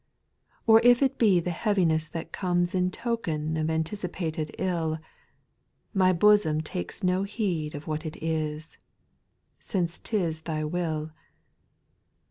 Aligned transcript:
Or 0.65 0.79
if 0.83 1.03
it 1.03 1.19
be 1.19 1.39
the 1.39 1.51
heaviness 1.51 2.07
that 2.07 2.31
comes 2.31 2.73
In 2.73 2.89
token 2.89 3.55
of 3.55 3.69
anticipated 3.69 4.49
ill, 4.57 4.97
My 5.93 6.11
bosom 6.11 6.61
takes 6.61 7.03
no 7.03 7.21
heed 7.21 7.75
of 7.75 7.85
what 7.85 8.03
it 8.03 8.17
is, 8.19 8.79
Since 9.59 9.99
't 9.99 10.17
is 10.17 10.41
Thy 10.41 10.63
will. 10.63 11.11